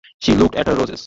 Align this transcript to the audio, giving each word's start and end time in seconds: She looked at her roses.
She 0.19 0.33
looked 0.33 0.55
at 0.55 0.65
her 0.67 0.73
roses. 0.75 0.99